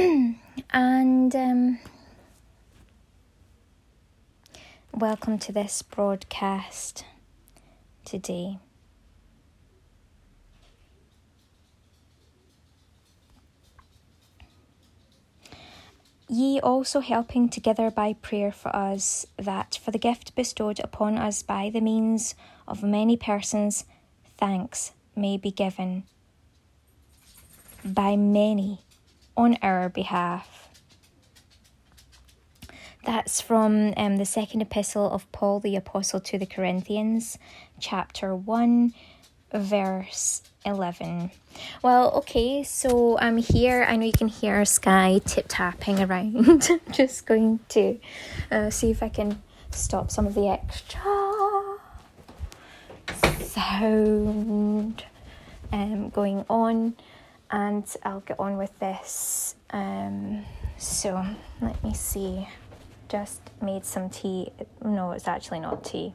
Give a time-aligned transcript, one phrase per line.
[0.70, 1.78] and um,
[4.94, 7.04] welcome to this broadcast
[8.04, 8.58] today.
[16.28, 21.42] Ye also helping together by prayer for us, that for the gift bestowed upon us
[21.42, 22.34] by the means
[22.66, 23.84] of many persons,
[24.38, 26.04] thanks may be given
[27.84, 28.84] by many
[29.40, 30.68] on our behalf.
[33.06, 37.38] That's from um, the second epistle of Paul the Apostle to the Corinthians,
[37.80, 38.92] chapter 1,
[39.54, 41.30] verse 11.
[41.82, 43.86] Well, okay, so I'm here.
[43.88, 46.68] I know you can hear Sky tip tapping around.
[46.92, 47.98] Just going to
[48.50, 51.00] uh, see if I can stop some of the extra
[53.42, 55.04] sound
[55.72, 56.94] um, going on,
[57.50, 59.56] and I'll get on with this.
[59.70, 60.44] Um,
[60.76, 61.24] so,
[61.60, 62.48] let me see.
[63.08, 64.52] Just made some tea.
[64.84, 66.14] No, it's actually not tea.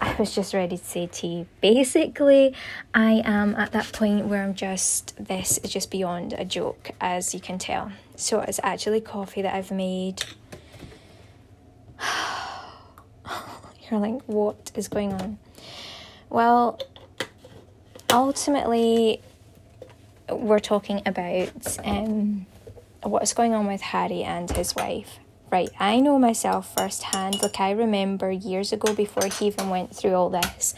[0.00, 1.46] I was just ready to say tea.
[1.60, 2.54] Basically,
[2.94, 7.32] I am at that point where I'm just, this is just beyond a joke, as
[7.34, 7.92] you can tell.
[8.16, 10.22] So it's actually coffee that I've made.
[13.90, 15.38] You're like, what is going on?
[16.28, 16.80] Well,
[18.10, 19.20] ultimately,
[20.28, 22.46] we're talking about um,
[23.02, 25.18] what's going on with Harry and his wife.
[25.50, 27.40] Right, I know myself firsthand.
[27.40, 30.74] Like, I remember years ago before he even went through all this,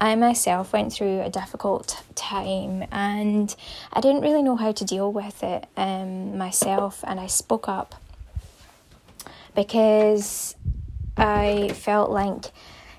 [0.00, 3.54] I myself went through a difficult time and
[3.92, 7.04] I didn't really know how to deal with it um, myself.
[7.06, 7.94] And I spoke up
[9.54, 10.56] because
[11.16, 12.46] I felt like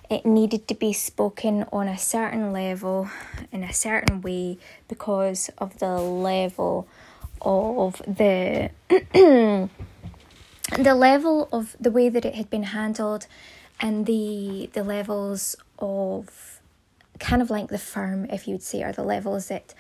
[0.10, 3.10] it needed to be spoken on a certain level
[3.52, 6.88] in a certain way because of the level
[7.42, 9.70] of the the
[10.96, 13.28] level of the way that it had been handled
[13.80, 16.60] and the the levels of
[17.20, 19.74] kind of like the firm if you would say are the levels that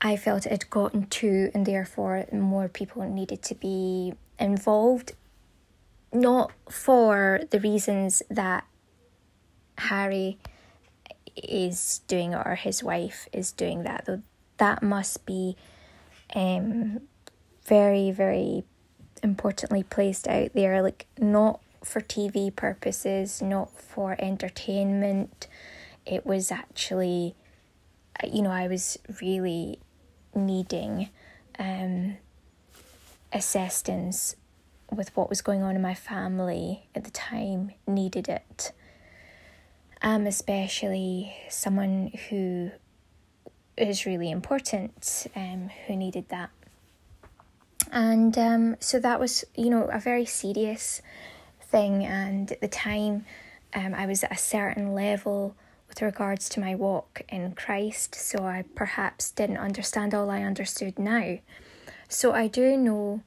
[0.00, 5.12] I felt it had gotten to and therefore more people needed to be involved.
[6.12, 8.64] Not for the reasons that
[9.78, 10.38] Harry
[11.36, 14.20] is doing or his wife is doing that though
[14.58, 15.56] that must be
[16.34, 17.00] um
[17.64, 18.64] very very
[19.22, 25.46] importantly placed out there, like not for TV purposes, not for entertainment.
[26.04, 27.34] It was actually,
[28.24, 29.78] you know, I was really
[30.34, 31.10] needing
[31.58, 32.16] um,
[33.32, 34.36] assistance
[34.90, 38.72] with what was going on in my family at the time, needed it.
[40.04, 42.72] Um, especially someone who
[43.76, 46.50] is really important, um, who needed that
[47.92, 51.02] and um, so that was, you know, a very serious
[51.60, 52.04] thing.
[52.04, 53.26] And at the time,
[53.74, 55.54] um, I was at a certain level
[55.88, 60.98] with regards to my walk in Christ, so I perhaps didn't understand all I understood
[60.98, 61.38] now.
[62.08, 63.20] So I do know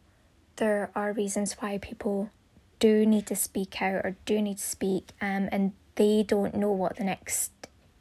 [0.56, 2.31] there are reasons why people
[2.80, 6.72] do need to speak out or do need to speak, um, and they don't know
[6.72, 7.52] what the next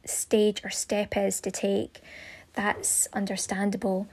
[0.05, 2.01] stage or step is to take.
[2.53, 4.07] That's understandable,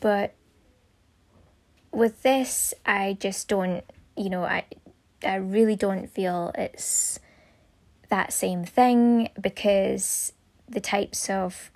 [0.00, 0.34] but
[1.92, 3.84] with this, I just don't,
[4.16, 4.64] you know, I,
[5.24, 7.18] I really don't feel it's
[8.08, 10.32] that same thing because
[10.68, 11.70] the types of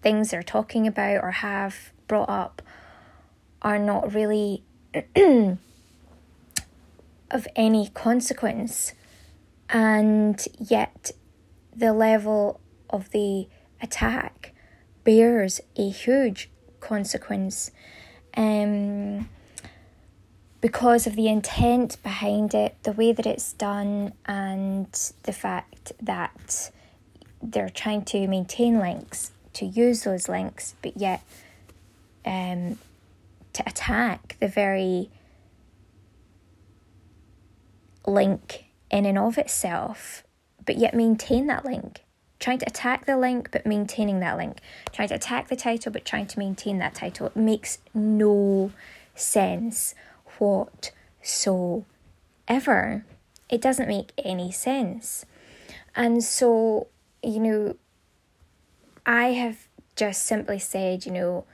[0.00, 2.62] things they're talking about or have brought up
[3.62, 4.62] are not really
[7.30, 8.92] of any consequence.
[9.74, 11.10] And yet,
[11.74, 13.48] the level of the
[13.82, 14.54] attack
[15.02, 16.48] bears a huge
[16.78, 17.72] consequence.
[18.36, 19.28] Um,
[20.60, 24.86] because of the intent behind it, the way that it's done, and
[25.24, 26.70] the fact that
[27.42, 31.22] they're trying to maintain links, to use those links, but yet
[32.24, 32.78] um,
[33.52, 35.10] to attack the very
[38.06, 40.22] link in and of itself,
[40.64, 42.04] but yet maintain that link
[42.44, 44.60] trying to attack the link but maintaining that link,
[44.92, 47.28] trying to attack the title but trying to maintain that title.
[47.28, 48.70] It makes no
[49.14, 49.94] sense
[50.38, 51.86] whatsoever.
[53.48, 55.24] It doesn't make any sense.
[55.96, 56.88] And so,
[57.22, 57.76] you know,
[59.06, 59.66] I have
[59.96, 61.46] just simply said, you know,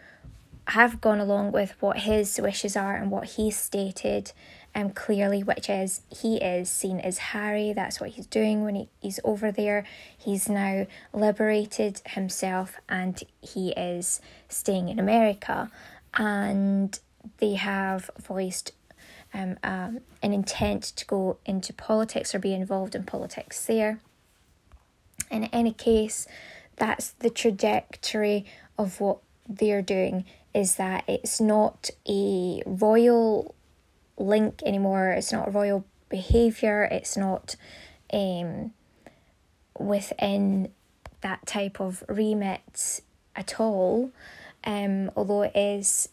[0.69, 4.33] have gone along with what his wishes are and what he's stated
[4.75, 7.73] um, clearly, which is he is seen as Harry.
[7.73, 9.85] That's what he's doing when he, he's over there.
[10.17, 15.71] He's now liberated himself and he is staying in America.
[16.15, 16.99] And
[17.39, 18.73] they have voiced
[19.35, 24.01] um, um, an intent to go into politics or be involved in politics there.
[25.31, 26.27] In any case,
[26.77, 28.47] that's the trajectory
[28.79, 29.19] of what
[29.49, 30.25] they're doing
[30.55, 33.55] is that it's not a royal
[34.21, 37.57] link anymore, it's not royal behaviour, it's not
[38.13, 38.73] um,
[39.79, 40.71] within
[41.23, 43.01] that type of remit
[43.35, 44.11] at all.
[44.65, 46.11] Um, although it is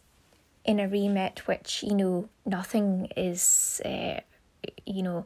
[0.63, 4.19] in a remit which you know nothing is uh,
[4.86, 5.25] you know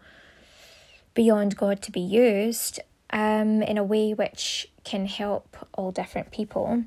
[1.14, 2.80] beyond God to be used
[3.12, 6.84] um, in a way which can help all different people.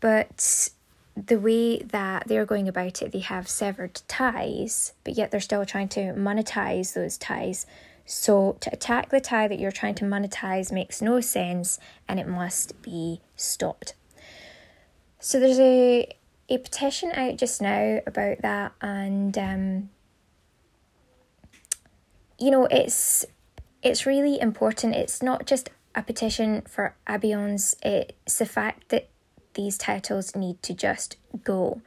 [0.00, 0.70] But
[1.16, 5.66] the way that they're going about it, they have severed ties, but yet they're still
[5.66, 7.66] trying to monetize those ties.
[8.06, 11.78] So to attack the tie that you're trying to monetize makes no sense
[12.08, 13.94] and it must be stopped.
[15.20, 16.08] So there's a
[16.48, 19.90] a petition out just now about that and um,
[22.38, 23.24] you know it's
[23.82, 24.94] it's really important.
[24.94, 29.08] It's not just a petition for Abions, it's the fact that
[29.54, 31.80] these titles need to just go.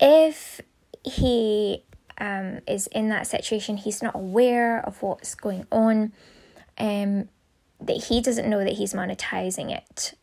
[0.00, 0.60] If
[1.04, 1.82] he
[2.18, 6.12] um, is in that situation, he's not aware of what's going on,
[6.78, 7.28] um,
[7.80, 10.14] that he doesn't know that he's monetizing it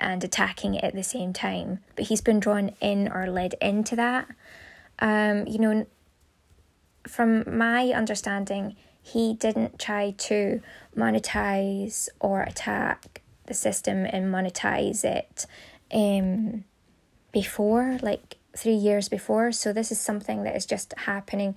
[0.00, 3.96] and attacking it at the same time, but he's been drawn in or led into
[3.96, 4.28] that.
[4.98, 5.86] Um, you know,
[7.06, 10.60] from my understanding, he didn't try to
[10.96, 15.46] monetize or attack the system and monetize it
[15.94, 16.64] um,
[17.32, 19.52] before, like three years before.
[19.52, 21.56] So this is something that is just happening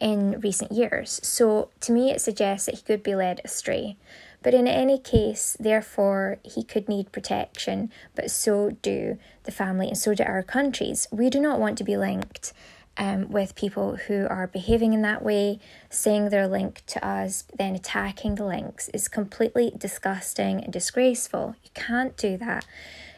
[0.00, 1.20] in recent years.
[1.22, 3.96] So to me, it suggests that he could be led astray.
[4.42, 9.98] But in any case, therefore, he could need protection, but so do the family and
[9.98, 11.08] so do our countries.
[11.10, 12.52] We do not want to be linked
[12.96, 15.58] um, with people who are behaving in that way,
[15.90, 21.56] saying they're linked to us, then attacking the links is completely disgusting and disgraceful.
[21.64, 22.64] You can't do that.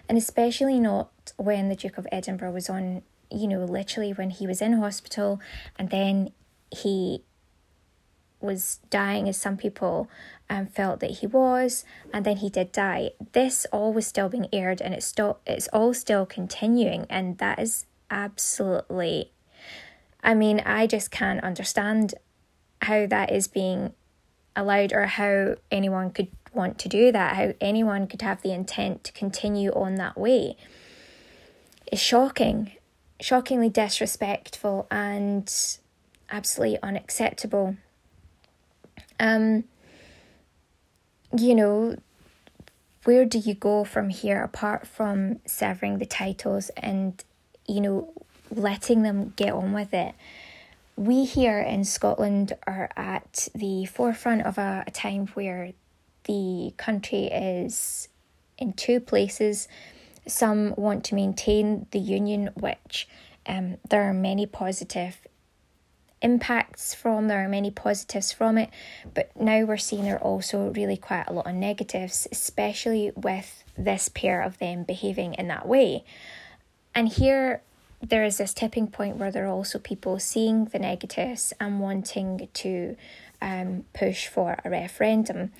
[0.08, 4.46] And especially not when the Duke of Edinburgh was on, you know, literally when he
[4.46, 5.40] was in hospital
[5.78, 6.32] and then
[6.70, 7.22] he
[8.40, 10.08] was dying as some people
[10.48, 13.10] um, felt that he was, and then he did die.
[13.32, 17.58] This all was still being aired, and it's still it's all still continuing, and that
[17.58, 19.32] is absolutely
[20.22, 22.14] I mean, I just can't understand
[22.82, 23.92] how that is being
[24.56, 29.04] allowed or how anyone could want to do that, how anyone could have the intent
[29.04, 30.56] to continue on that way.
[31.86, 32.72] It's shocking,
[33.20, 35.52] shockingly disrespectful, and
[36.30, 37.76] absolutely unacceptable.
[39.18, 39.64] Um,
[41.36, 41.96] you know,
[43.04, 47.22] where do you go from here apart from severing the titles and,
[47.66, 48.12] you know,
[48.50, 50.14] letting them get on with it.
[50.96, 55.72] We here in Scotland are at the forefront of a, a time where
[56.28, 58.08] the country is
[58.56, 59.66] in two places.
[60.26, 63.08] Some want to maintain the union, which
[63.46, 65.18] um, there are many positive
[66.20, 68.70] impacts from, there are many positives from it,
[69.14, 73.64] but now we're seeing there are also really quite a lot of negatives, especially with
[73.76, 76.04] this pair of them behaving in that way.
[76.94, 77.62] And here
[78.00, 82.48] there is this tipping point where there are also people seeing the negatives and wanting
[82.52, 82.96] to
[83.40, 85.52] um, push for a referendum.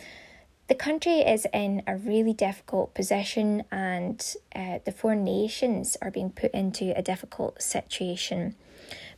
[0.69, 6.31] The country is in a really difficult position, and uh, the four nations are being
[6.31, 8.55] put into a difficult situation.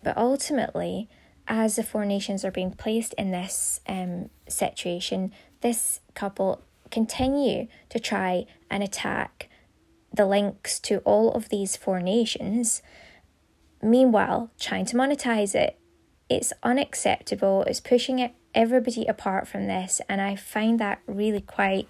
[0.03, 1.09] But ultimately,
[1.49, 7.99] as the four nations are being placed in this um, situation, this couple continue to
[7.99, 9.49] try and attack
[10.13, 12.83] the links to all of these four nations
[13.83, 15.79] Meanwhile, trying to monetize it,
[16.29, 17.65] it's unacceptable.
[17.67, 21.89] It's pushing it, everybody apart from this, and I find that really quite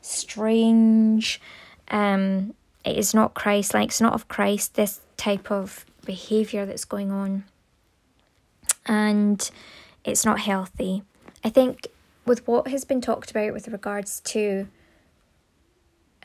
[0.00, 1.40] strange.
[1.88, 6.84] Um, it is not Christ like, it's not of Christ, this type of behavior that's
[6.84, 7.44] going on.
[8.86, 9.50] And
[10.04, 11.02] it's not healthy.
[11.42, 11.88] I think
[12.24, 14.68] with what has been talked about with regards to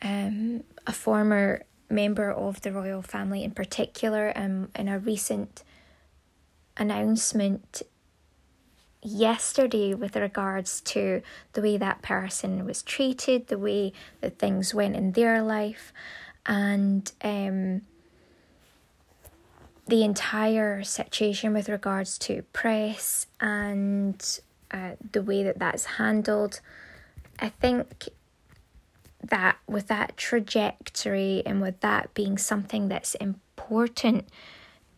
[0.02, 5.62] um, a former member of the royal family in particular um, in a recent
[6.76, 7.82] announcement
[9.02, 11.22] yesterday with regards to
[11.54, 15.92] the way that person was treated, the way that things went in their life,
[16.46, 17.82] and um,
[19.86, 24.40] the entire situation with regards to press and
[24.70, 26.60] uh, the way that that's handled.
[27.38, 28.08] I think
[29.22, 34.28] that with that trajectory and with that being something that's important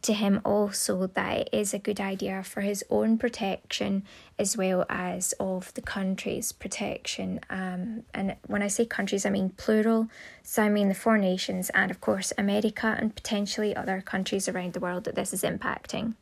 [0.05, 4.05] to him also that it is a good idea for his own protection
[4.39, 7.41] as well as of the country's protection.
[7.51, 10.09] Um, and when I say countries, I mean plural,
[10.43, 14.75] so I mean the four nations and, of course, America and potentially other countries around
[14.75, 16.15] the world that this is impacting.